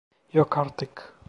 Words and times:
Yok 0.33 0.57
artık. 0.57 1.13